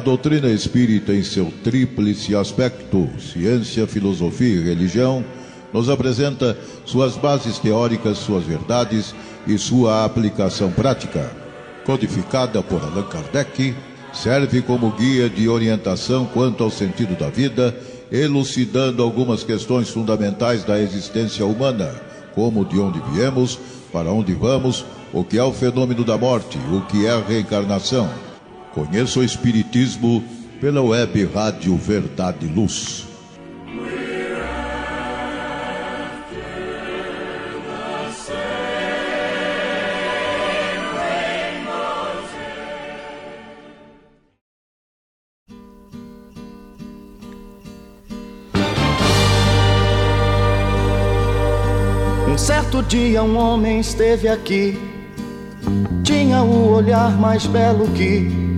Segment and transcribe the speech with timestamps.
[0.00, 5.24] doutrina espírita, em seu tríplice aspecto, ciência, filosofia e religião,
[5.72, 9.14] nos apresenta suas bases teóricas, suas verdades
[9.46, 11.30] e sua aplicação prática.
[11.84, 13.74] Codificada por Allan Kardec,
[14.12, 17.76] serve como guia de orientação quanto ao sentido da vida,
[18.10, 21.94] elucidando algumas questões fundamentais da existência humana,
[22.34, 23.58] como de onde viemos,
[23.92, 28.29] para onde vamos, o que é o fenômeno da morte, o que é a reencarnação.
[28.72, 30.22] Conheça o Espiritismo
[30.60, 33.04] pela web Rádio Verdade e Luz.
[52.28, 54.78] Um certo dia um homem esteve aqui,
[56.04, 58.49] tinha o olhar mais belo que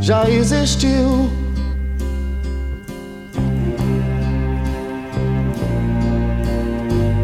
[0.00, 1.30] já existiu.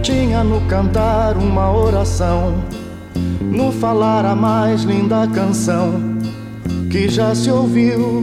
[0.03, 2.55] Tinha no cantar uma oração,
[3.41, 6.19] no falar a mais linda canção
[6.91, 8.23] que já se ouviu.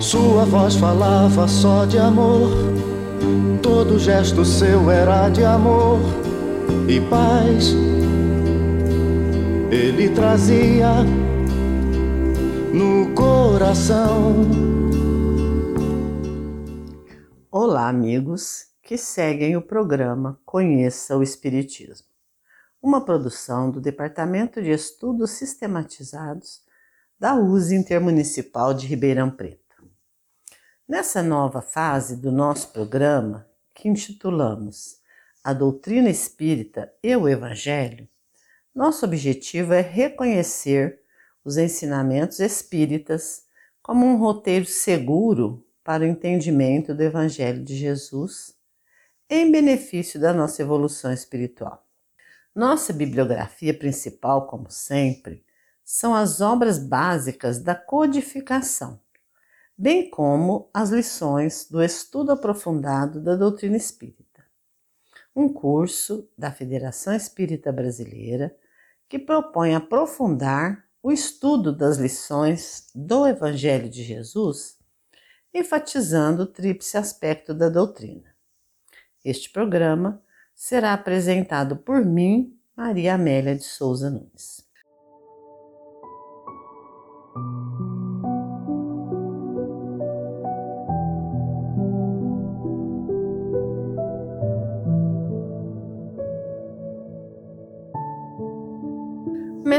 [0.00, 2.48] Sua voz falava só de amor,
[3.62, 6.00] todo gesto seu era de amor
[6.88, 7.87] e paz.
[9.70, 10.88] Ele trazia
[12.72, 14.34] no coração.
[17.50, 22.06] Olá, amigos que seguem o programa Conheça o Espiritismo,
[22.80, 26.62] uma produção do Departamento de Estudos Sistematizados
[27.20, 29.84] da USE Intermunicipal de Ribeirão Preto.
[30.88, 35.02] Nessa nova fase do nosso programa, que intitulamos
[35.44, 38.08] A Doutrina Espírita e o Evangelho,
[38.74, 41.00] nosso objetivo é reconhecer
[41.44, 43.44] os ensinamentos espíritas
[43.82, 48.54] como um roteiro seguro para o entendimento do Evangelho de Jesus
[49.28, 51.86] em benefício da nossa evolução espiritual.
[52.54, 55.44] Nossa bibliografia principal, como sempre,
[55.84, 59.00] são as obras básicas da codificação
[59.78, 64.27] bem como as lições do estudo aprofundado da doutrina espírita.
[65.38, 68.52] Um curso da Federação Espírita Brasileira
[69.08, 74.76] que propõe aprofundar o estudo das lições do Evangelho de Jesus,
[75.54, 78.34] enfatizando o tríplice aspecto da doutrina.
[79.24, 80.20] Este programa
[80.56, 84.66] será apresentado por mim, Maria Amélia de Souza Nunes.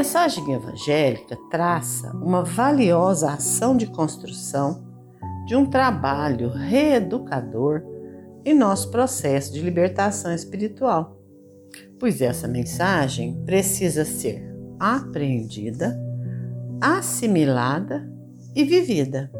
[0.00, 4.82] Mensagem evangélica traça uma valiosa ação de construção
[5.46, 7.82] de um trabalho reeducador
[8.42, 11.20] em nosso processo de libertação espiritual,
[11.98, 14.42] pois essa mensagem precisa ser
[14.78, 16.00] apreendida,
[16.80, 18.10] assimilada
[18.56, 19.30] e vivida.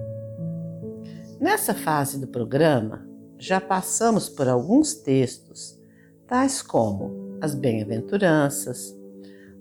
[1.41, 5.81] Nessa fase do programa, já passamos por alguns textos,
[6.27, 9.00] tais como as bem-aventuranças,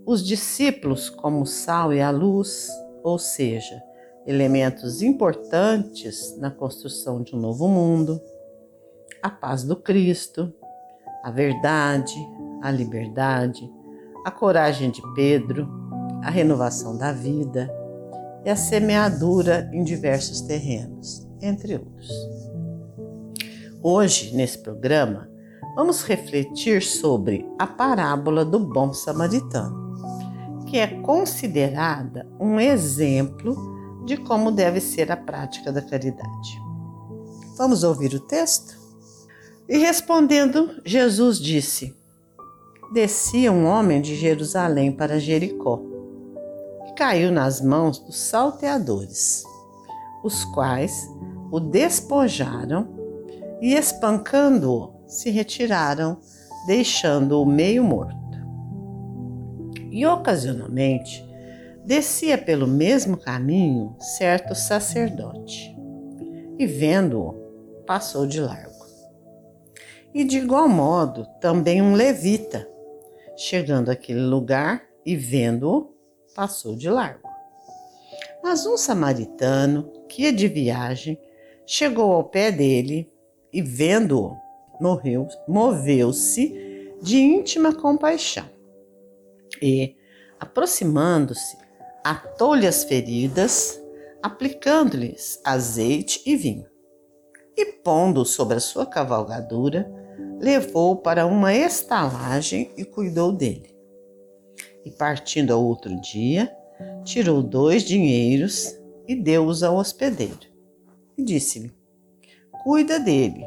[0.09, 2.68] os discípulos como o sal e a luz,
[3.03, 3.80] ou seja,
[4.25, 8.19] elementos importantes na construção de um novo mundo,
[9.22, 10.52] a paz do Cristo,
[11.24, 12.16] a verdade,
[12.64, 13.72] a liberdade,
[14.25, 15.69] a coragem de Pedro,
[16.24, 17.72] a renovação da vida
[18.44, 22.09] e a semeadura em diversos terrenos, entre outros.
[23.84, 25.30] Hoje, nesse programa,
[25.75, 29.89] vamos refletir sobre a parábola do bom samaritano
[30.69, 36.62] que é considerada um exemplo de como deve ser a prática da caridade.
[37.57, 38.77] Vamos ouvir o texto?
[39.68, 41.98] E respondendo, Jesus disse:
[42.94, 45.81] Descia um homem de Jerusalém para Jericó
[46.88, 49.44] e caiu nas mãos dos salteadores,
[50.24, 51.10] os quais
[51.51, 52.88] o despojaram
[53.60, 56.19] e, espancando-o, se retiraram,
[56.68, 58.19] deixando-o meio morto
[59.91, 61.27] e ocasionalmente
[61.86, 65.75] descia pelo mesmo caminho certo sacerdote,
[66.57, 67.33] e vendo-o,
[67.86, 68.86] passou de largo.
[70.13, 72.69] E de igual modo também um levita,
[73.36, 75.95] chegando àquele lugar e vendo-o,
[76.36, 77.27] passou de largo.
[78.44, 81.19] Mas um samaritano, que ia de viagem,
[81.65, 83.12] chegou ao pé dele
[83.51, 84.36] e, vendo-o,
[85.47, 88.59] moveu-se de íntima compaixão
[89.62, 89.96] e,
[90.40, 91.58] Aproximando-se,
[92.04, 93.80] atou-lhe as feridas,
[94.24, 96.66] aplicando-lhes azeite e vinho.
[97.58, 99.92] E pondo sobre a sua cavalgadura,
[100.40, 103.76] levou-o para uma estalagem e cuidou dele.
[104.86, 106.50] E partindo ao outro dia,
[107.04, 110.48] tirou dois dinheiros e deu-os ao hospedeiro.
[111.18, 111.74] E disse-lhe:
[112.64, 113.44] Cuida dele,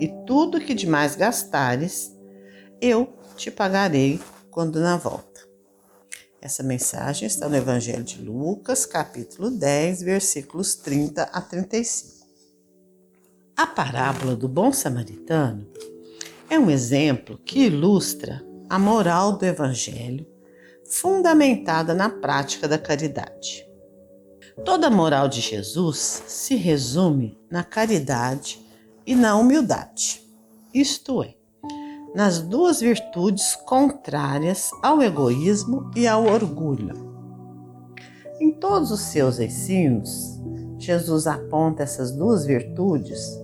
[0.00, 2.16] e tudo que demais gastares,
[2.80, 4.18] eu te pagarei
[4.50, 5.29] quando na volta.
[6.42, 12.26] Essa mensagem está no Evangelho de Lucas, capítulo 10, versículos 30 a 35.
[13.54, 15.68] A parábola do bom samaritano
[16.48, 20.26] é um exemplo que ilustra a moral do Evangelho,
[20.88, 23.68] fundamentada na prática da caridade.
[24.64, 28.66] Toda a moral de Jesus se resume na caridade
[29.06, 30.22] e na humildade,
[30.72, 31.34] isto é,
[32.14, 37.10] nas duas virtudes contrárias ao egoísmo e ao orgulho.
[38.40, 40.40] Em todos os seus ensinos,
[40.78, 43.38] Jesus aponta essas duas virtudes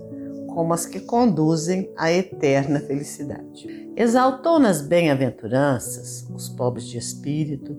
[0.47, 3.91] como as que conduzem à eterna felicidade.
[3.95, 7.77] Exaltou nas bem-aventuranças os pobres de espírito,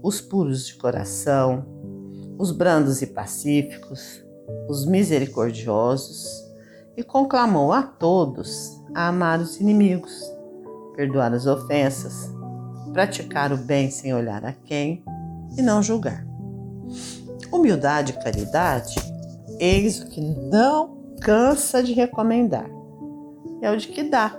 [0.00, 1.66] os puros de coração,
[2.38, 4.24] os brandos e pacíficos,
[4.68, 6.24] os misericordiosos
[6.96, 10.22] e conclamou a todos a amar os inimigos,
[10.94, 12.30] perdoar as ofensas,
[12.92, 15.02] praticar o bem sem olhar a quem
[15.58, 16.24] e não julgar.
[17.52, 18.94] Humildade e caridade,
[19.58, 22.70] eis o que não cansa de recomendar,
[23.60, 24.38] é o de que dá.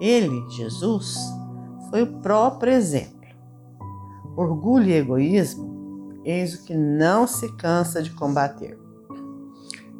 [0.00, 1.16] Ele, Jesus,
[1.88, 3.16] foi o próprio exemplo.
[4.36, 8.78] Orgulho e egoísmo, eis o que não se cansa de combater.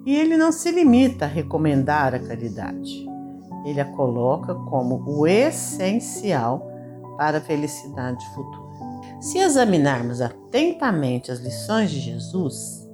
[0.04, 3.05] E ele não se limita a recomendar a caridade
[3.66, 6.70] ele a coloca como o essencial
[7.16, 8.66] para a felicidade futura.
[9.20, 12.88] Se examinarmos atentamente as lições de Jesus,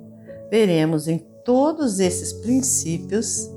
[0.50, 3.50] veremos em todos esses princípios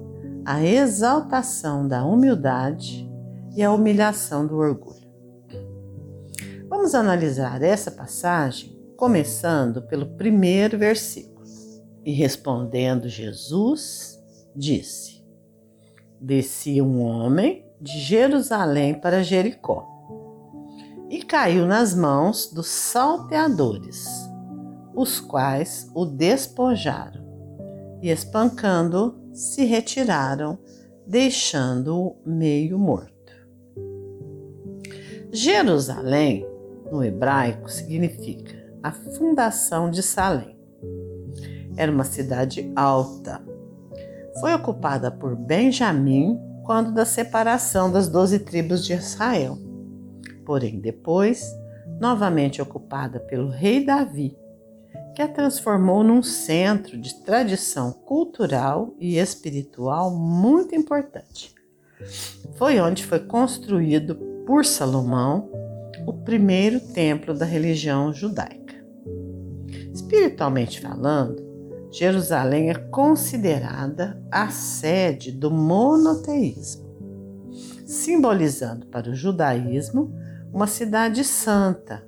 [0.44, 3.10] a exaltação da humildade
[3.56, 5.06] e a humilhação do orgulho.
[6.68, 11.36] Vamos analisar essa passagem começando pelo primeiro versículo.
[12.04, 14.20] E respondendo Jesus,
[14.56, 15.15] disse:
[16.20, 19.96] descia um homem de Jerusalém para Jericó
[21.10, 24.08] e caiu nas mãos dos salteadores,
[24.94, 27.24] os quais o despojaram
[28.02, 30.58] e, espancando, se retiraram,
[31.06, 33.14] deixando-o meio morto.
[35.32, 36.48] Jerusalém,
[36.92, 40.56] no hebraico, significa a fundação de Salém.
[41.76, 43.44] Era uma cidade alta,
[44.40, 49.58] foi ocupada por Benjamim quando da separação das doze tribos de Israel.
[50.46, 51.46] Porém, depois,
[52.00, 54.36] novamente ocupada pelo rei Davi,
[55.16, 61.54] que a transformou num centro de tradição cultural e espiritual muito importante.
[62.56, 64.16] Foi onde foi construído
[64.46, 65.50] por Salomão
[66.06, 68.76] o primeiro templo da religião judaica.
[69.94, 71.45] Espiritualmente falando,
[71.98, 76.84] Jerusalém é considerada a sede do monoteísmo,
[77.86, 80.14] simbolizando para o judaísmo
[80.52, 82.06] uma cidade santa,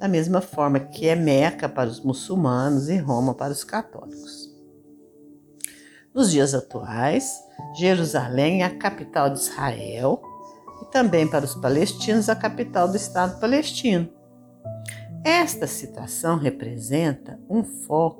[0.00, 4.50] da mesma forma que é Meca para os muçulmanos e Roma para os católicos.
[6.12, 7.32] Nos dias atuais,
[7.78, 10.20] Jerusalém é a capital de Israel
[10.82, 14.10] e também para os palestinos a capital do Estado palestino.
[15.24, 18.19] Esta citação representa um foco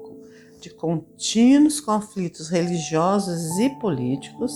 [0.60, 4.52] de contínuos conflitos religiosos e políticos,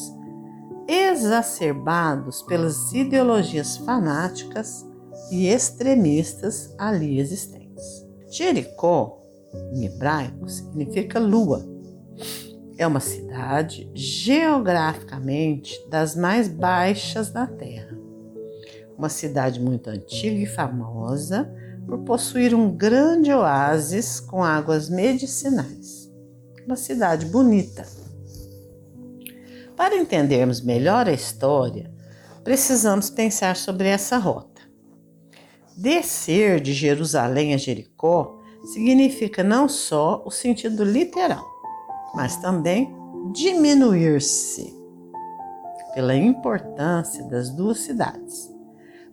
[0.87, 4.87] exacerbados pelas ideologias fanáticas
[5.31, 8.07] e extremistas ali existentes.
[8.31, 9.23] Jericó,
[9.73, 11.67] em hebraico, significa lua.
[12.77, 17.97] É uma cidade geograficamente das mais baixas da terra.
[18.99, 21.51] Uma cidade muito antiga e famosa
[21.87, 25.94] por possuir um grande oásis com águas medicinais.
[26.67, 27.87] Uma cidade bonita.
[29.77, 31.93] Para entendermos melhor a história,
[32.43, 34.63] precisamos pensar sobre essa rota.
[35.77, 38.41] Descer de Jerusalém a Jericó
[38.73, 41.45] significa não só o sentido literal,
[42.15, 42.95] mas também
[43.33, 44.75] diminuir-se
[45.93, 48.51] pela importância das duas cidades,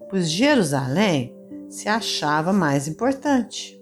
[0.09, 1.35] pois Jerusalém
[1.69, 3.80] se achava mais importante.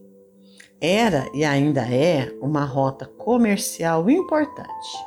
[0.81, 4.97] Era e ainda é uma rota comercial importante.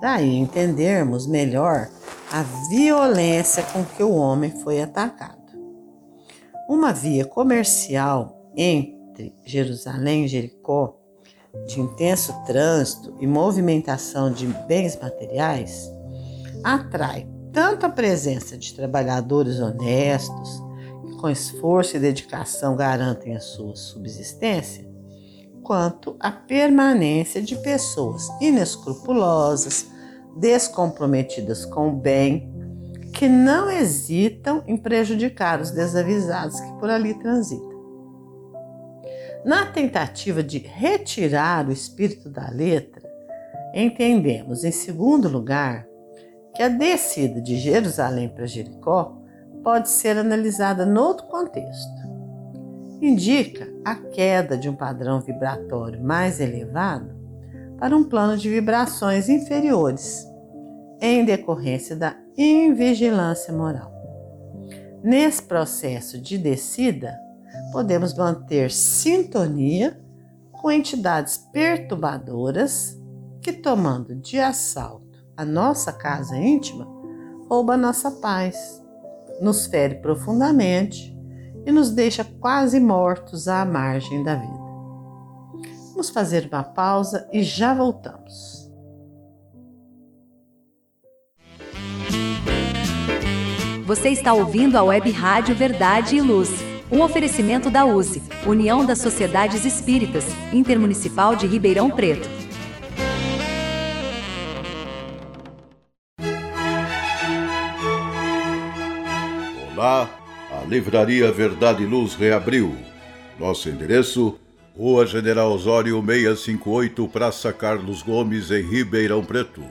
[0.00, 1.88] Daí entendermos melhor
[2.32, 5.38] a violência com que o homem foi atacado.
[6.68, 10.96] Uma via comercial entre Jerusalém e Jericó,
[11.66, 15.88] de intenso trânsito e movimentação de bens materiais,
[16.64, 20.60] atrai tanto a presença de trabalhadores honestos,
[21.06, 24.92] que com esforço e dedicação garantem a sua subsistência,
[25.64, 29.86] quanto a permanência de pessoas inescrupulosas,
[30.36, 32.52] descomprometidas com o bem,
[33.12, 37.74] que não hesitam em prejudicar os desavisados que por ali transitam.
[39.44, 43.08] Na tentativa de retirar o espírito da letra,
[43.74, 45.86] entendemos, em segundo lugar,
[46.54, 49.16] que a descida de Jerusalém para Jericó
[49.62, 52.03] pode ser analisada noutro contexto.
[53.00, 57.14] Indica a queda de um padrão vibratório mais elevado
[57.78, 60.26] para um plano de vibrações inferiores,
[61.00, 63.92] em decorrência da invigilância moral.
[65.02, 67.14] Nesse processo de descida,
[67.72, 70.00] podemos manter sintonia
[70.52, 72.98] com entidades perturbadoras
[73.42, 75.04] que, tomando de assalto
[75.36, 76.86] a nossa casa íntima,
[77.48, 78.82] rouba nossa paz,
[79.40, 81.13] nos fere profundamente
[81.66, 84.64] e nos deixa quase mortos à margem da vida.
[85.90, 88.64] Vamos fazer uma pausa e já voltamos.
[93.86, 96.48] Você está ouvindo a Web Rádio Verdade e Luz,
[96.90, 102.28] um oferecimento da USE, União das Sociedades Espíritas, Intermunicipal de Ribeirão Preto.
[109.76, 110.23] Lá, a
[110.68, 112.74] Livraria Verdade e Luz reabriu.
[113.38, 114.38] Nosso endereço:
[114.76, 119.62] Rua General Osório 658, Praça Carlos Gomes, em Ribeirão Preto.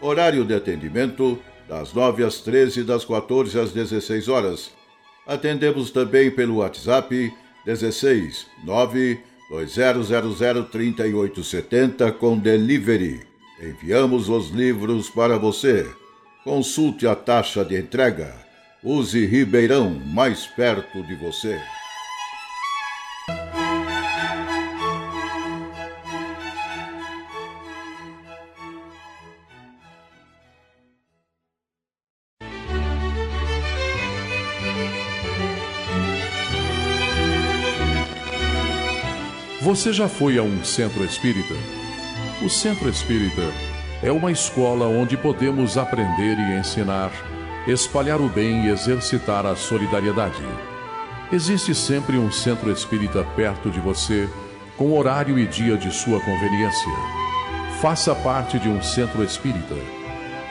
[0.00, 4.70] Horário de atendimento: das 9 às 13 e das 14 às 16 horas.
[5.26, 7.32] Atendemos também pelo WhatsApp
[7.64, 9.18] 16 9
[9.50, 13.20] 2000 3870 com delivery.
[13.62, 15.86] Enviamos os livros para você.
[16.42, 18.43] Consulte a taxa de entrega.
[18.86, 21.58] Use Ribeirão mais perto de você.
[39.62, 41.54] Você já foi a um centro espírita?
[42.44, 43.50] O centro espírita
[44.02, 47.10] é uma escola onde podemos aprender e ensinar
[47.66, 50.42] espalhar o bem e exercitar a solidariedade.
[51.32, 54.28] Existe sempre um centro espírita perto de você,
[54.76, 56.92] com horário e dia de sua conveniência.
[57.80, 59.76] Faça parte de um centro espírita.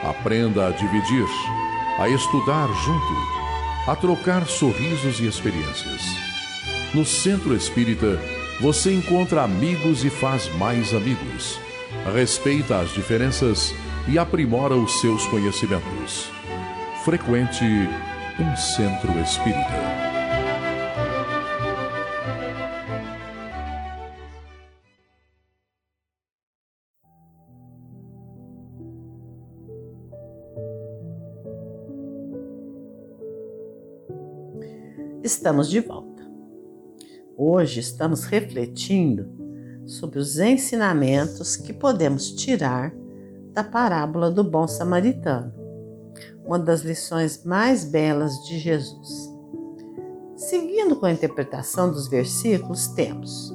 [0.02, 1.26] Aprenda a dividir,
[1.98, 6.02] a estudar junto, a trocar sorrisos e experiências.
[6.92, 8.20] No centro espírita,
[8.60, 11.60] você encontra amigos e faz mais amigos.
[12.12, 13.72] Respeita as diferenças
[14.08, 16.30] e aprimora os seus conhecimentos
[17.04, 17.62] frequente
[18.40, 19.60] um centro espírita.
[35.22, 36.22] Estamos de volta.
[37.36, 39.28] Hoje estamos refletindo
[39.84, 42.94] sobre os ensinamentos que podemos tirar
[43.52, 45.63] da parábola do bom samaritano
[46.44, 49.32] uma das lições mais belas de Jesus.
[50.36, 53.54] Seguindo com a interpretação dos versículos, temos: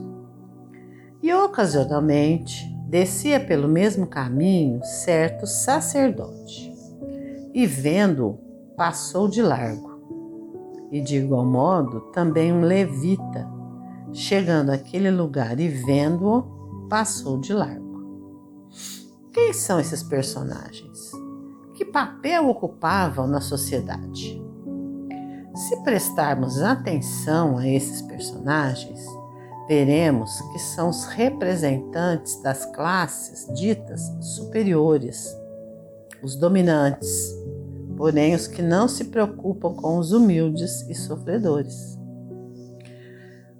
[1.22, 6.74] E ocasionalmente descia pelo mesmo caminho certo sacerdote,
[7.53, 8.39] e vendo-o,
[8.75, 9.89] passou de largo.
[10.91, 13.48] E de igual modo também um levita,
[14.12, 17.89] chegando àquele lugar e vendo-o, passou de largo.
[19.31, 21.12] Quem são esses personagens?
[21.79, 24.43] Que papel ocupavam na sociedade.
[25.55, 29.01] Se prestarmos atenção a esses personagens,
[29.65, 35.33] veremos que são os representantes das classes ditas superiores,
[36.21, 37.33] os dominantes,
[37.95, 41.98] porém os que não se preocupam com os humildes e sofredores.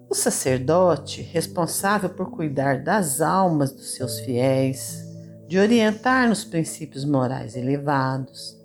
[0.10, 5.09] O sacerdote, responsável por cuidar das almas dos seus fiéis,
[5.50, 8.56] de orientar nos princípios morais elevados,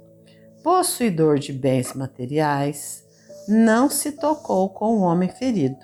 [0.62, 3.02] possuidor de bens materiais,
[3.48, 5.82] não se tocou com o homem ferido,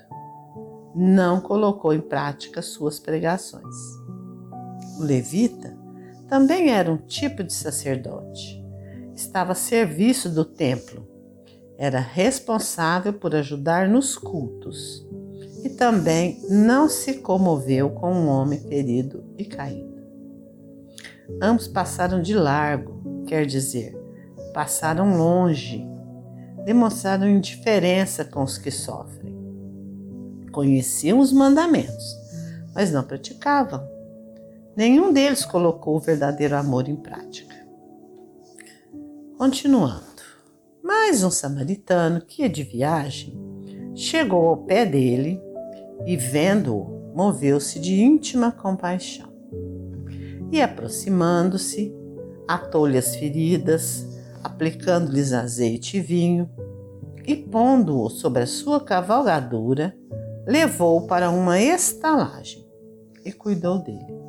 [0.93, 3.75] não colocou em prática suas pregações.
[4.99, 5.75] O levita
[6.29, 8.63] também era um tipo de sacerdote.
[9.15, 11.07] Estava a serviço do templo.
[11.79, 15.03] Era responsável por ajudar nos cultos
[15.63, 20.00] e também não se comoveu com um homem ferido e caído.
[21.39, 23.95] Ambos passaram de largo, quer dizer,
[24.53, 25.85] passaram longe,
[26.65, 29.35] demonstraram indiferença com os que sofrem.
[30.51, 32.17] Conheciam os mandamentos,
[32.73, 33.87] mas não praticavam.
[34.75, 37.55] Nenhum deles colocou o verdadeiro amor em prática.
[39.37, 40.03] Continuando,
[40.83, 43.37] mais um samaritano que ia de viagem
[43.95, 45.41] chegou ao pé dele
[46.05, 49.30] e, vendo-o, moveu-se de íntima compaixão.
[50.51, 51.95] E, aproximando-se,
[52.47, 54.05] atou-lhe as feridas,
[54.43, 56.49] aplicando-lhes azeite e vinho,
[57.25, 59.95] e pondo-o sobre a sua cavalgadura,
[60.45, 62.65] levou-o para uma estalagem
[63.23, 64.21] e cuidou dele.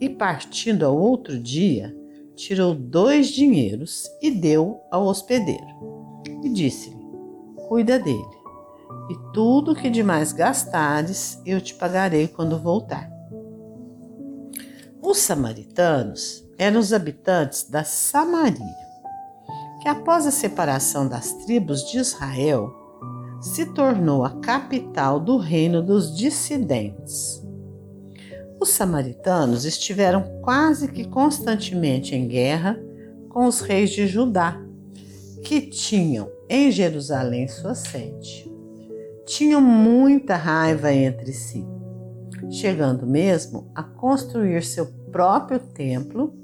[0.00, 1.96] E partindo ao outro dia,
[2.36, 5.66] tirou dois dinheiros e deu ao hospedeiro.
[6.44, 6.96] E disse-lhe:
[7.66, 8.38] Cuida dele,
[9.10, 13.17] e tudo que demais gastares eu te pagarei quando voltar.
[15.02, 18.88] Os samaritanos eram os habitantes da Samaria
[19.80, 22.74] que após a separação das tribos de Israel,
[23.40, 27.42] se tornou a capital do reino dos dissidentes.
[28.60, 32.78] Os samaritanos estiveram quase que constantemente em guerra
[33.28, 34.60] com os reis de Judá,
[35.44, 38.50] que tinham em Jerusalém sua sede.
[39.24, 41.64] Tinham muita raiva entre si,
[42.50, 46.34] chegando mesmo a construir seu próprio templo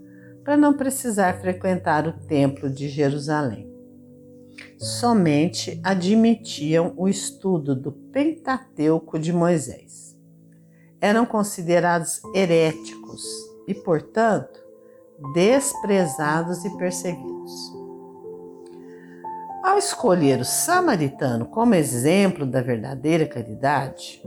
[0.45, 3.73] para não precisar frequentar o Templo de Jerusalém.
[4.79, 10.17] Somente admitiam o estudo do Pentateuco de Moisés.
[11.01, 13.23] Eram considerados heréticos
[13.67, 14.61] e, portanto,
[15.33, 17.73] desprezados e perseguidos.
[19.63, 24.23] Ao escolher o samaritano como exemplo da verdadeira caridade,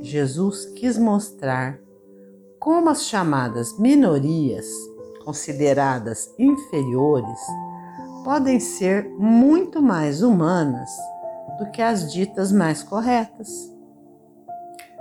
[0.00, 1.80] Jesus quis mostrar
[2.60, 4.66] como as chamadas minorias
[5.24, 7.40] consideradas inferiores
[8.24, 10.90] podem ser muito mais humanas
[11.58, 13.48] do que as ditas mais corretas.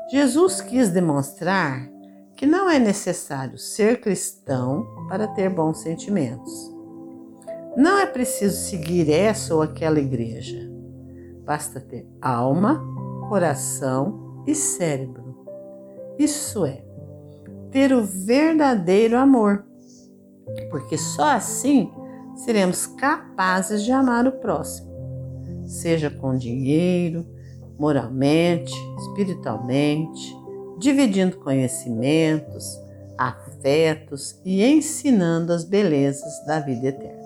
[0.10, 1.88] Jesus quis demonstrar
[2.36, 6.52] que não é necessário ser cristão para ter bons sentimentos.
[7.76, 10.72] Não é preciso seguir essa ou aquela igreja.
[11.46, 12.84] Basta ter alma,
[13.30, 15.46] coração e cérebro.
[16.18, 16.84] Isso é,
[17.70, 19.68] ter o verdadeiro amor
[20.70, 21.92] porque só assim
[22.36, 24.88] seremos capazes de amar o próximo,
[25.66, 27.26] seja com dinheiro,
[27.78, 30.36] moralmente, espiritualmente,
[30.80, 32.80] dividindo conhecimentos,
[33.18, 37.17] afetos e ensinando as belezas da vida eterna.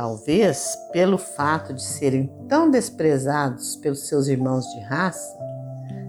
[0.00, 5.38] Talvez pelo fato de serem tão desprezados pelos seus irmãos de raça,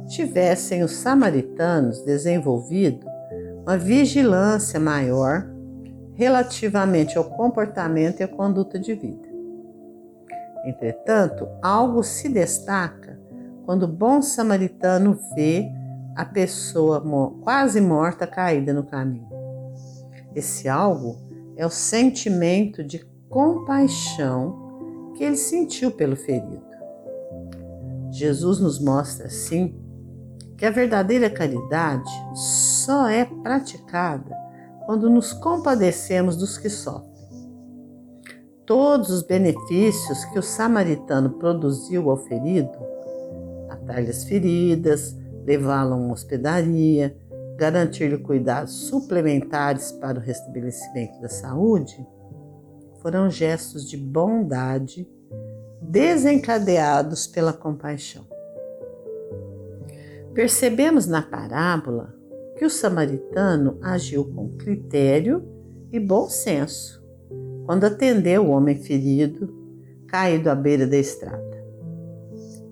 [0.07, 3.05] tivessem os samaritanos desenvolvido
[3.63, 5.45] uma vigilância maior
[6.13, 9.27] relativamente ao comportamento e à conduta de vida.
[10.63, 13.19] Entretanto, algo se destaca
[13.65, 15.69] quando o bom samaritano vê
[16.15, 17.03] a pessoa
[17.41, 19.27] quase morta caída no caminho.
[20.33, 21.17] Esse algo
[21.57, 26.61] é o sentimento de compaixão que ele sentiu pelo ferido.
[28.11, 29.73] Jesus nos mostra assim
[30.57, 34.35] que a verdadeira caridade só é praticada
[34.85, 37.09] quando nos compadecemos dos que sofrem.
[38.65, 42.77] Todos os benefícios que o samaritano produziu ao ferido,
[43.69, 45.15] atar-lhe as feridas,
[45.45, 47.17] levá-lo a uma hospedaria,
[47.57, 52.05] garantir-lhe cuidados suplementares para o restabelecimento da saúde,
[53.01, 55.07] foram gestos de bondade
[55.81, 58.25] desencadeados pela compaixão.
[60.33, 62.15] Percebemos na parábola
[62.57, 65.43] que o samaritano agiu com critério
[65.91, 67.03] e bom senso
[67.65, 69.53] quando atendeu o homem ferido
[70.07, 71.65] caído à beira da estrada.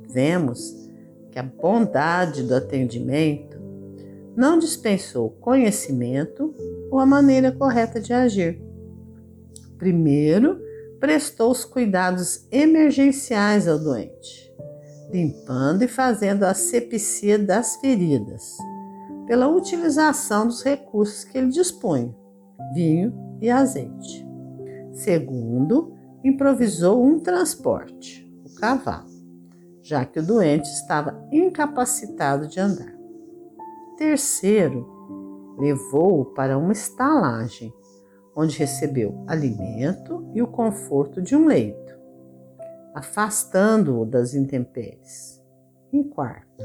[0.09, 0.89] Vemos
[1.31, 3.59] que a bondade do atendimento
[4.35, 6.53] não dispensou conhecimento
[6.89, 8.68] ou a maneira correta de agir.
[9.79, 10.61] Primeiro,
[10.99, 14.49] prestou os cuidados emergenciais ao doente
[15.11, 18.57] limpando e fazendo a asepsia das feridas,
[19.25, 22.15] pela utilização dos recursos que ele dispunha,
[22.73, 24.27] vinho e azeite.
[24.91, 29.09] Segundo, improvisou um transporte, o cavalo,
[29.81, 32.93] já que o doente estava incapacitado de andar.
[33.97, 34.87] Terceiro,
[35.57, 37.73] levou-o para uma estalagem,
[38.39, 41.89] onde recebeu alimento e o conforto de um leito
[42.93, 45.41] afastando-o das intempéries.
[45.91, 46.63] Em quarto,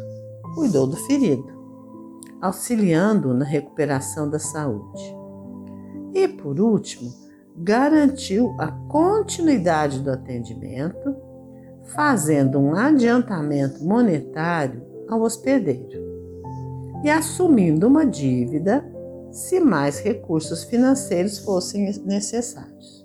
[0.54, 1.46] cuidou do ferido,
[2.40, 5.02] auxiliando-o na recuperação da saúde.
[6.12, 7.10] E por último,
[7.56, 11.14] garantiu a continuidade do atendimento,
[11.84, 16.02] fazendo um adiantamento monetário ao hospedeiro
[17.04, 18.84] e assumindo uma dívida
[19.34, 23.04] se mais recursos financeiros fossem necessários.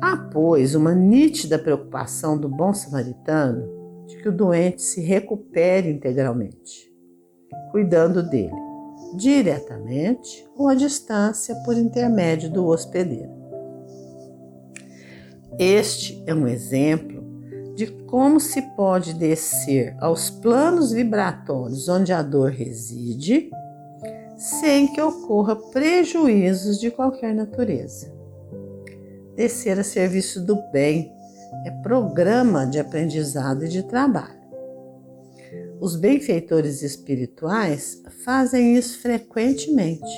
[0.00, 6.92] Há, pois, uma nítida preocupação do bom samaritano de que o doente se recupere integralmente,
[7.70, 8.52] cuidando dele
[9.16, 13.30] diretamente ou à distância por intermédio do hospedeiro.
[15.58, 17.22] Este é um exemplo
[17.74, 23.50] de como se pode descer aos planos vibratórios onde a dor reside,
[24.42, 28.12] sem que ocorra prejuízos de qualquer natureza.
[29.36, 31.12] Descer a serviço do bem
[31.64, 34.42] é programa de aprendizado e de trabalho.
[35.80, 40.10] Os benfeitores espirituais fazem isso frequentemente.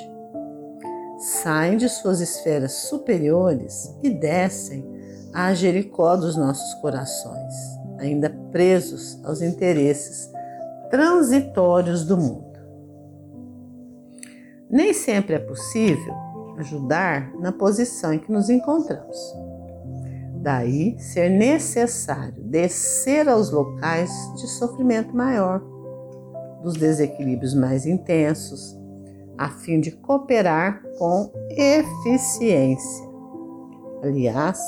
[1.18, 4.87] Saem de suas esferas superiores e descem
[5.34, 7.54] à Jericó dos nossos corações,
[7.98, 10.30] ainda presos aos interesses
[10.90, 12.43] transitórios do mundo.
[14.74, 16.12] Nem sempre é possível
[16.58, 19.16] ajudar na posição em que nos encontramos.
[20.34, 25.62] Daí ser necessário descer aos locais de sofrimento maior,
[26.60, 28.76] dos desequilíbrios mais intensos,
[29.38, 33.08] a fim de cooperar com eficiência.
[34.02, 34.58] Aliás,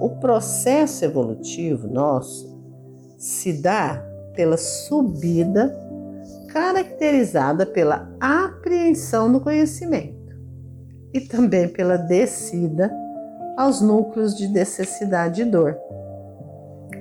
[0.00, 2.60] o processo evolutivo nosso
[3.16, 5.68] se dá pela subida
[6.52, 10.18] caracterizada pela apreensão do conhecimento
[11.12, 12.92] e também pela descida
[13.56, 15.78] aos núcleos de necessidade e dor,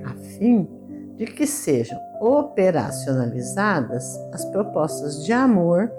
[0.06, 0.68] a fim
[1.16, 5.92] de que sejam operacionalizadas as propostas de amor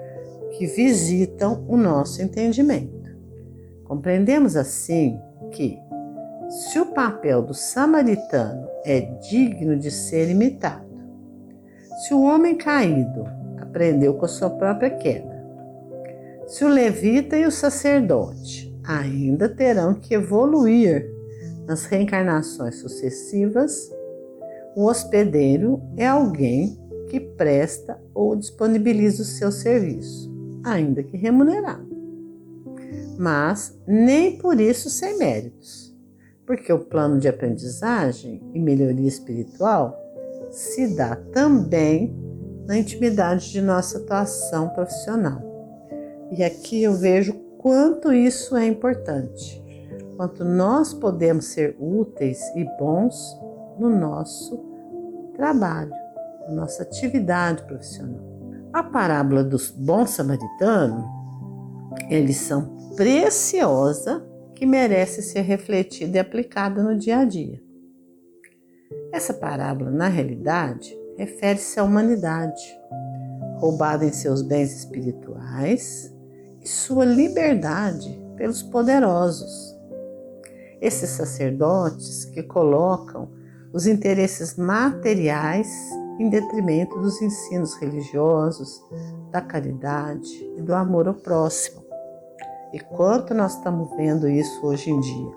[0.57, 3.11] que visitam o nosso entendimento.
[3.85, 5.19] Compreendemos assim
[5.51, 5.77] que,
[6.49, 10.89] se o papel do samaritano é digno de ser imitado,
[12.05, 13.40] se o homem caído
[13.71, 15.41] aprendeu com a sua própria queda,
[16.45, 21.09] se o levita e o sacerdote ainda terão que evoluir
[21.65, 23.89] nas reencarnações sucessivas.
[24.75, 26.77] O hospedeiro é alguém
[27.09, 30.29] que presta ou disponibiliza o seu serviço,
[30.63, 31.89] ainda que remunerado.
[33.17, 35.95] Mas nem por isso sem méritos,
[36.45, 39.97] porque o plano de aprendizagem e melhoria espiritual
[40.49, 42.13] se dá também
[42.71, 45.41] na intimidade de nossa atuação profissional.
[46.31, 49.61] E aqui eu vejo quanto isso é importante,
[50.15, 53.37] quanto nós podemos ser úteis e bons
[53.77, 54.57] no nosso
[55.35, 55.91] trabalho,
[56.47, 58.23] na nossa atividade profissional.
[58.71, 61.03] A parábola dos bons samaritanos
[62.09, 67.61] é lição preciosa que merece ser refletida e aplicada no dia a dia.
[69.11, 72.63] Essa parábola, na realidade, refere-se à humanidade,
[73.59, 76.11] roubada em seus bens espirituais
[76.59, 79.77] e sua liberdade pelos poderosos.
[80.81, 83.29] Esses sacerdotes que colocam
[83.71, 85.67] os interesses materiais
[86.19, 88.83] em detrimento dos ensinos religiosos,
[89.29, 91.85] da caridade e do amor ao próximo.
[92.73, 95.31] E quanto nós estamos vendo isso hoje em dia?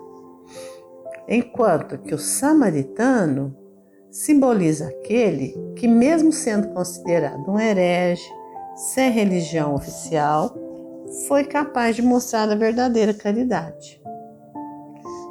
[1.27, 3.64] Enquanto que o samaritano
[4.15, 8.23] simboliza aquele que, mesmo sendo considerado um herege,
[8.73, 10.55] sem religião oficial,
[11.27, 14.01] foi capaz de mostrar a verdadeira caridade.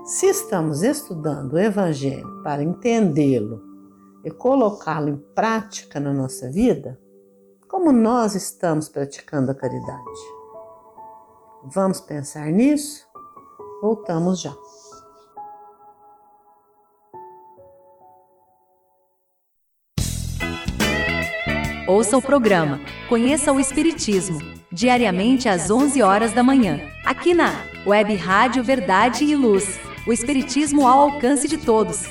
[0.05, 3.63] Se estamos estudando o Evangelho para entendê-lo
[4.23, 7.01] e colocá-lo em prática na nossa vida,
[7.67, 10.21] como nós estamos praticando a caridade?
[11.75, 13.07] Vamos pensar nisso?
[13.81, 14.55] Voltamos já.
[21.87, 24.41] Ouça o programa Conheça o Espiritismo
[24.73, 27.55] diariamente às 11 horas da manhã, aqui na
[27.87, 29.79] Web Rádio Verdade e Luz.
[30.07, 32.07] O Espiritismo ao alcance de todos.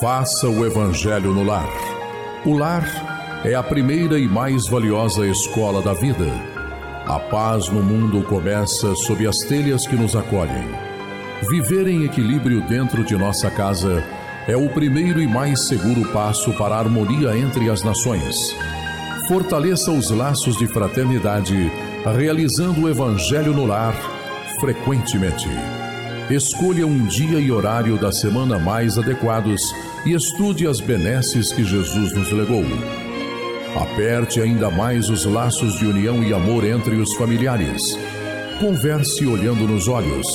[0.00, 1.68] Faça o Evangelho no lar.
[2.46, 2.84] O lar
[3.44, 6.26] é a primeira e mais valiosa escola da vida.
[7.06, 10.70] A paz no mundo começa sob as telhas que nos acolhem.
[11.50, 14.02] Viver em equilíbrio dentro de nossa casa
[14.46, 18.54] é o primeiro e mais seguro passo para a harmonia entre as nações
[19.32, 21.72] fortaleça os laços de fraternidade,
[22.14, 23.94] realizando o Evangelho no lar
[24.60, 25.48] frequentemente.
[26.30, 29.60] Escolha um dia e horário da semana mais adequados
[30.04, 32.64] e estude as benesses que Jesus nos legou.
[33.74, 37.98] Aperte ainda mais os laços de união e amor entre os familiares.
[38.60, 40.26] Converse olhando nos olhos.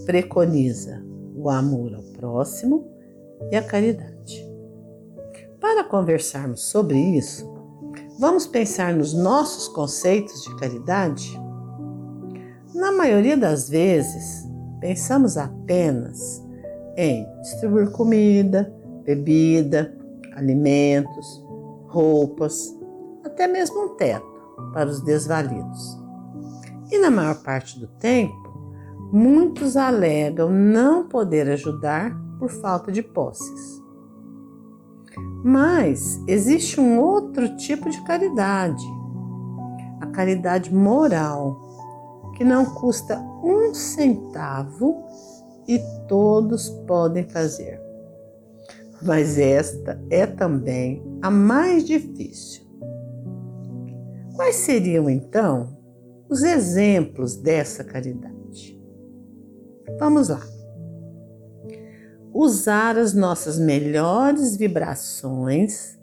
[0.06, 1.04] preconiza
[1.36, 2.88] o amor ao próximo
[3.52, 4.48] e a caridade.
[5.60, 7.52] Para conversarmos sobre isso,
[8.20, 11.42] vamos pensar nos nossos conceitos de caridade?
[12.76, 14.48] Na maioria das vezes,
[14.80, 16.46] pensamos apenas
[16.96, 18.72] em distribuir comida,
[19.04, 19.92] bebida,
[20.36, 21.49] alimentos,
[21.90, 22.76] roupas,
[23.26, 24.26] até mesmo um teto
[24.74, 25.98] para os desvalidos.
[26.92, 28.50] E na maior parte do tempo,
[29.12, 33.80] muitos alegam não poder ajudar por falta de posses.
[35.44, 38.86] Mas existe um outro tipo de caridade,
[40.02, 41.60] a caridade moral,
[42.36, 45.04] que não custa um centavo
[45.68, 47.79] e todos podem fazer.
[49.02, 52.64] Mas esta é também a mais difícil.
[54.36, 55.78] Quais seriam então
[56.30, 58.80] os exemplos dessa caridade?
[60.00, 60.42] Vamos lá
[62.34, 66.00] usar as nossas melhores vibrações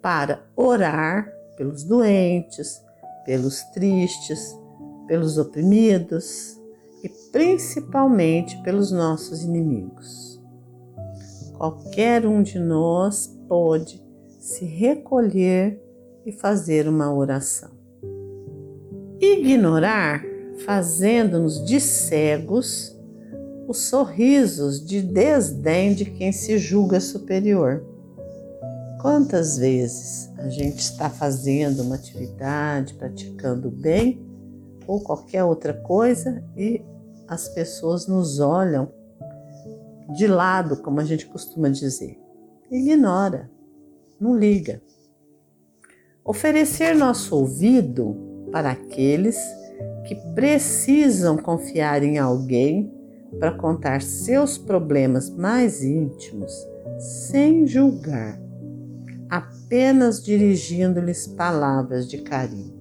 [0.00, 2.80] para orar pelos doentes,
[3.24, 4.58] pelos tristes,
[5.06, 6.60] pelos oprimidos
[7.02, 10.33] e principalmente pelos nossos inimigos.
[11.54, 14.02] Qualquer um de nós pode
[14.40, 15.80] se recolher
[16.26, 17.70] e fazer uma oração.
[19.20, 20.22] Ignorar,
[20.66, 22.94] fazendo-nos de cegos,
[23.66, 27.84] os sorrisos de desdém de quem se julga superior.
[29.00, 34.20] Quantas vezes a gente está fazendo uma atividade, praticando bem
[34.86, 36.82] ou qualquer outra coisa e
[37.28, 38.92] as pessoas nos olham
[40.12, 42.18] de lado, como a gente costuma dizer.
[42.70, 43.50] Ignora,
[44.20, 44.82] não liga.
[46.24, 48.16] Oferecer nosso ouvido
[48.50, 49.36] para aqueles
[50.06, 52.92] que precisam confiar em alguém
[53.38, 56.52] para contar seus problemas mais íntimos
[56.98, 58.40] sem julgar,
[59.28, 62.74] apenas dirigindo-lhes palavras de carinho.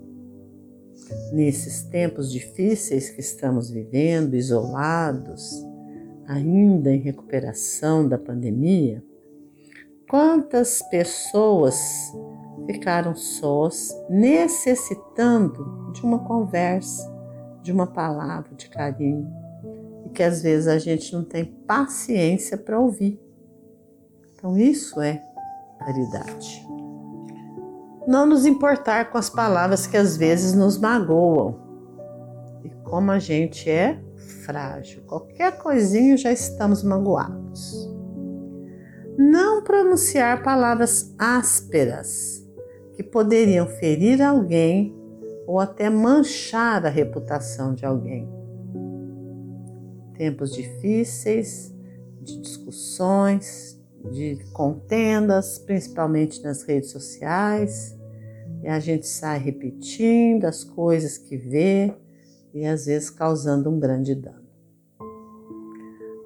[1.31, 5.63] Nesses tempos difíceis que estamos vivendo, isolados,
[6.27, 9.03] ainda em recuperação da pandemia,
[10.09, 11.77] quantas pessoas
[12.65, 17.12] ficaram sós, necessitando de uma conversa,
[17.62, 19.43] de uma palavra de carinho
[20.13, 23.19] que às vezes a gente não tem paciência para ouvir.
[24.33, 25.21] Então, isso é
[25.79, 26.65] caridade.
[28.07, 31.59] Não nos importar com as palavras que às vezes nos magoam.
[32.63, 37.89] E como a gente é frágil, qualquer coisinha já estamos magoados.
[39.17, 42.43] Não pronunciar palavras ásperas
[42.95, 44.95] que poderiam ferir alguém
[45.45, 48.27] ou até manchar a reputação de alguém
[50.13, 51.73] tempos difíceis,
[52.21, 53.79] de discussões,
[54.12, 57.97] de contendas, principalmente nas redes sociais,
[58.62, 61.93] e a gente sai repetindo as coisas que vê
[62.53, 64.43] e às vezes causando um grande dano.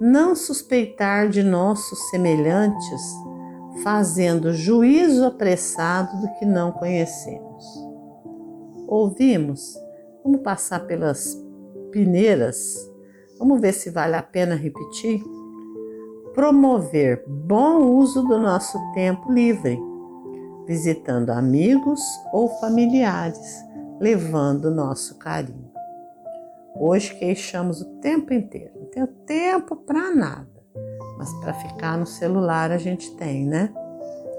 [0.00, 3.02] Não suspeitar de nossos semelhantes,
[3.82, 7.64] fazendo juízo apressado do que não conhecemos.
[8.86, 9.76] Ouvimos
[10.22, 11.36] como passar pelas
[11.90, 12.88] peneiras
[13.38, 15.22] Vamos ver se vale a pena repetir?
[16.34, 19.78] Promover bom uso do nosso tempo livre,
[20.66, 22.00] visitando amigos
[22.32, 23.64] ou familiares,
[24.00, 25.67] levando nosso carinho.
[26.80, 30.62] Hoje queixamos o tempo inteiro, não tenho tempo para nada,
[31.18, 33.74] mas para ficar no celular a gente tem, né?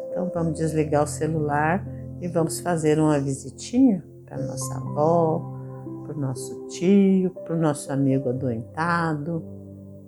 [0.09, 1.85] Então vamos desligar o celular
[2.21, 5.53] e vamos fazer uma visitinha para nossa avó,
[6.03, 9.43] para o nosso tio, para o nosso amigo adoentado.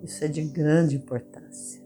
[0.02, 1.82] Isso é de grande importância.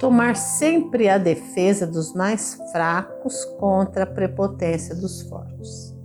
[0.00, 5.96] Tomar sempre a defesa dos mais fracos contra a prepotência dos fortes.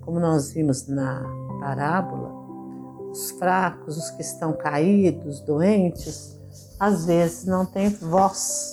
[0.00, 1.22] Como nós vimos na
[1.60, 2.41] parábola,
[3.12, 6.34] os fracos, os que estão caídos, doentes,
[6.80, 8.72] às vezes não têm voz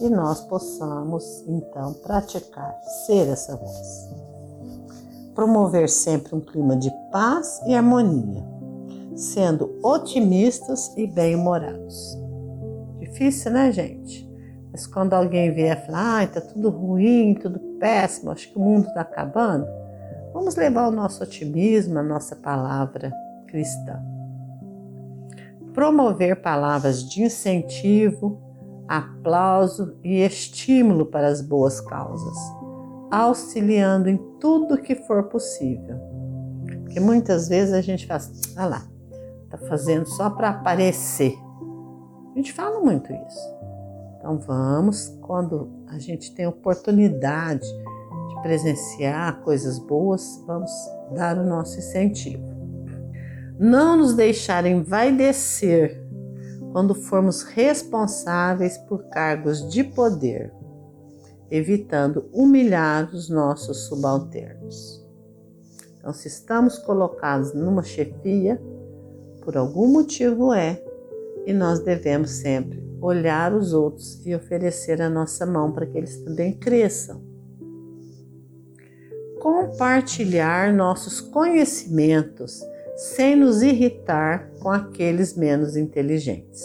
[0.00, 2.72] e nós possamos então praticar
[3.04, 4.08] ser essa voz.
[5.34, 8.44] Promover sempre um clima de paz e harmonia,
[9.16, 12.16] sendo otimistas e bem-humorados.
[13.00, 14.24] Difícil, né, gente?
[14.70, 18.86] Mas quando alguém vier falar, ai, tá tudo ruim, tudo péssimo, acho que o mundo
[18.86, 19.66] está acabando,
[20.32, 23.12] vamos levar o nosso otimismo, a nossa palavra
[23.54, 24.02] cristã.
[25.72, 28.42] Promover palavras de incentivo,
[28.88, 32.36] aplauso e estímulo para as boas causas,
[33.12, 35.96] auxiliando em tudo que for possível.
[36.82, 38.82] Porque muitas vezes a gente faz, ah lá,
[39.48, 41.38] tá fazendo só para aparecer.
[42.32, 43.54] A gente fala muito isso.
[44.18, 47.66] Então vamos, quando a gente tem oportunidade
[48.28, 50.72] de presenciar coisas boas, vamos
[51.14, 52.53] dar o nosso incentivo.
[53.64, 55.98] Não nos deixar envaidecer
[56.70, 60.52] quando formos responsáveis por cargos de poder,
[61.50, 65.02] evitando humilhar os nossos subalternos.
[65.96, 68.60] Então, se estamos colocados numa chefia,
[69.42, 70.84] por algum motivo é,
[71.46, 76.18] e nós devemos sempre olhar os outros e oferecer a nossa mão para que eles
[76.18, 77.22] também cresçam.
[79.40, 82.62] Compartilhar nossos conhecimentos
[82.96, 86.62] sem nos irritar com aqueles menos inteligentes.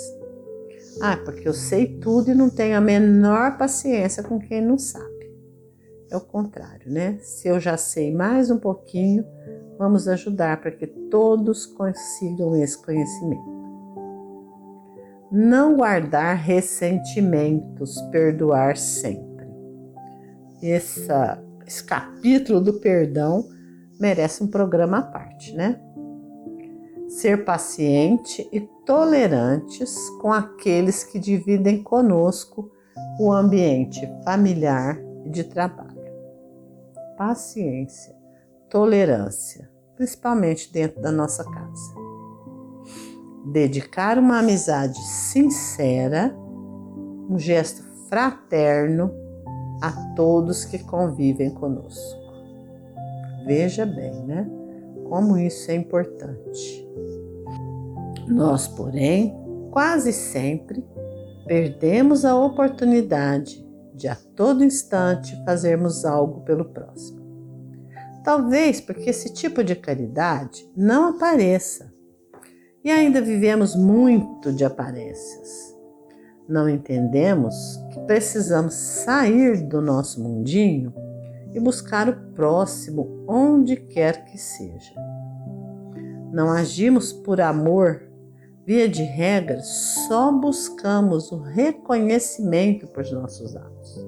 [1.02, 5.08] Ah, porque eu sei tudo e não tenho a menor paciência com quem não sabe.
[6.12, 7.18] É o contrário, né?
[7.22, 9.24] Se eu já sei mais um pouquinho,
[9.78, 13.60] vamos ajudar para que todos consigam esse conhecimento.
[15.32, 19.48] Não guardar ressentimentos, perdoar sempre.
[20.62, 23.48] Essa, esse capítulo do perdão
[24.00, 25.80] merece um programa à parte, né?
[27.10, 32.72] Ser paciente e tolerantes com aqueles que dividem conosco
[33.20, 35.90] o ambiente familiar e de trabalho.
[37.18, 38.16] Paciência,
[38.70, 41.96] tolerância, principalmente dentro da nossa casa.
[43.52, 46.34] Dedicar uma amizade sincera,
[47.28, 49.12] um gesto fraterno
[49.82, 52.20] a todos que convivem conosco.
[53.46, 54.48] Veja bem, né?
[55.10, 56.89] Como isso é importante.
[58.30, 59.36] Nós, porém,
[59.72, 60.86] quase sempre
[61.48, 67.20] perdemos a oportunidade de a todo instante fazermos algo pelo próximo.
[68.24, 71.92] Talvez porque esse tipo de caridade não apareça
[72.84, 75.76] e ainda vivemos muito de aparências.
[76.48, 77.56] Não entendemos
[77.92, 80.94] que precisamos sair do nosso mundinho
[81.52, 84.94] e buscar o próximo onde quer que seja.
[86.32, 88.09] Não agimos por amor
[88.66, 94.08] Via de regra, só buscamos o reconhecimento por nossos atos.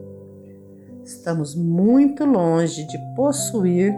[1.03, 3.93] Estamos muito longe de possuir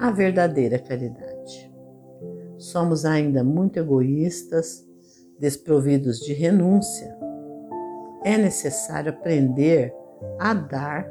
[0.00, 1.72] a verdadeira caridade.
[2.58, 4.84] Somos ainda muito egoístas,
[5.38, 7.16] desprovidos de renúncia.
[8.24, 9.94] É necessário aprender
[10.38, 11.06] a dar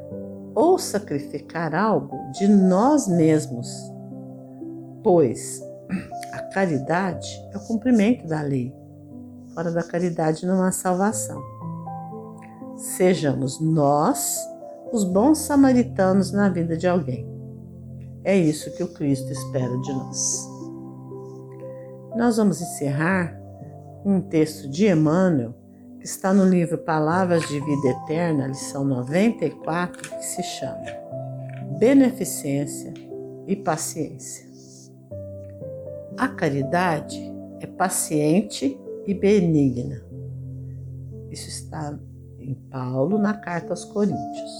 [0.54, 3.68] ou sacrificar algo de nós mesmos,
[5.02, 5.62] pois
[6.54, 8.72] caridade é o cumprimento da lei.
[9.52, 11.42] Fora da caridade não há salvação.
[12.76, 14.38] Sejamos nós
[14.92, 17.28] os bons samaritanos na vida de alguém.
[18.22, 20.48] É isso que o Cristo espera de nós.
[22.16, 23.36] Nós vamos encerrar
[24.04, 25.54] um texto de Emmanuel,
[25.98, 30.84] que está no livro Palavras de Vida Eterna, lição 94, que se chama
[31.80, 32.94] Beneficência
[33.48, 34.53] e Paciência.
[36.16, 37.20] A caridade
[37.60, 40.04] é paciente e benigna.
[41.30, 41.98] Isso está
[42.38, 44.52] em Paulo na carta aos Coríntios.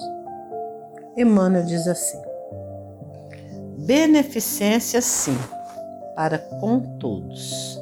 [1.17, 2.21] Emmanuel diz assim:
[3.87, 5.37] Beneficência sim,
[6.17, 7.81] para com todos.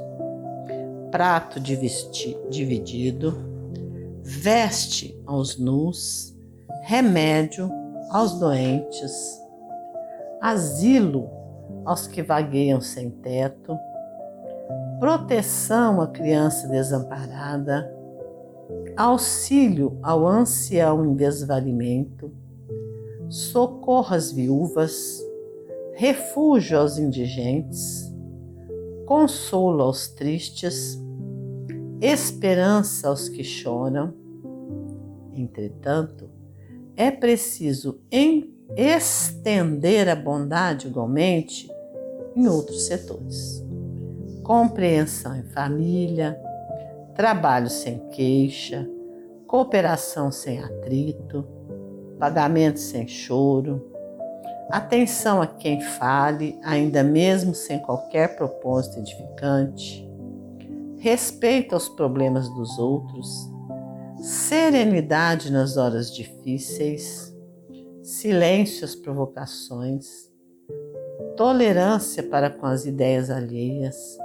[1.11, 3.35] prato dividido,
[4.23, 6.35] veste aos nus,
[6.83, 7.71] remédio
[8.11, 9.41] aos doentes,
[10.41, 11.42] asilo
[11.85, 13.77] aos que vagueiam sem teto,
[14.99, 17.93] proteção à criança desamparada,
[18.97, 22.33] auxílio ao ancião em desvalimento,
[23.29, 25.21] socorro às viúvas,
[25.95, 28.13] refúgio aos indigentes,
[29.07, 30.99] consolo aos tristes,
[32.01, 34.15] esperança aos que choram.
[35.33, 36.31] Entretanto,
[36.97, 38.01] é preciso
[38.77, 41.71] estender a bondade igualmente
[42.35, 43.63] em outros setores.
[44.43, 46.41] Compreensão em família,
[47.15, 48.89] trabalho sem queixa,
[49.47, 51.47] cooperação sem atrito,
[52.19, 53.91] pagamento sem choro,
[54.71, 60.09] atenção a quem fale, ainda mesmo sem qualquer propósito edificante,
[60.99, 63.51] respeito aos problemas dos outros,
[64.21, 67.32] serenidade nas horas difíceis,
[68.03, 70.29] silêncio às provocações,
[71.37, 74.19] tolerância para com as ideias alheias,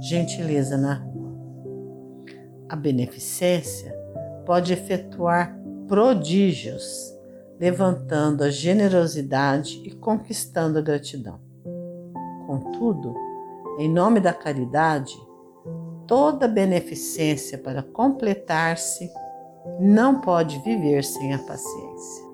[0.00, 1.32] gentileza na rua.
[2.68, 3.96] A beneficência
[4.44, 7.16] pode efetuar prodígios,
[7.58, 11.40] levantando a generosidade e conquistando a gratidão.
[12.46, 13.14] Contudo,
[13.78, 15.16] em nome da caridade,
[16.06, 19.10] toda beneficência para completar-se
[19.80, 22.27] não pode viver sem a paciência.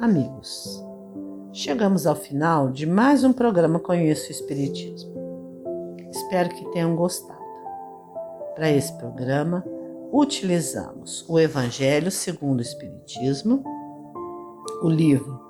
[0.00, 0.80] Amigos,
[1.52, 5.12] chegamos ao final de mais um programa Conheço o Espiritismo.
[6.12, 7.42] Espero que tenham gostado.
[8.54, 9.64] Para esse programa,
[10.12, 13.64] utilizamos o Evangelho segundo o Espiritismo,
[14.82, 15.40] o livro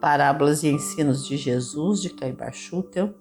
[0.00, 3.12] Parábolas e Ensinos de Jesus, de Caibar Schutel,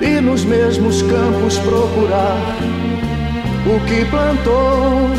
[0.00, 2.38] e nos mesmos campos procurar
[3.66, 5.10] o que plantou.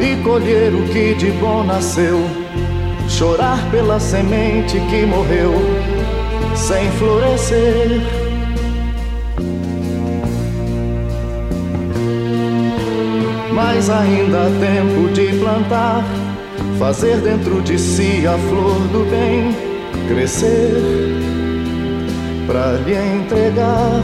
[0.00, 2.20] E colher o que de bom nasceu,
[3.06, 5.52] chorar pela semente que morreu
[6.54, 8.25] sem florescer.
[13.76, 16.02] Mas ainda há tempo de plantar
[16.78, 19.54] fazer dentro de si a flor do bem
[20.08, 20.72] crescer
[22.46, 24.00] para lhe entregar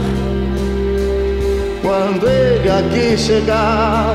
[1.80, 4.14] quando ele aqui chegar.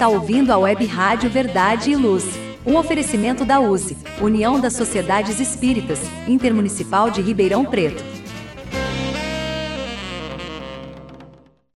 [0.00, 2.24] Está ouvindo a Web Rádio Verdade e Luz.
[2.64, 8.09] Um oferecimento da USE, União das Sociedades Espíritas, Intermunicipal de Ribeirão Preto.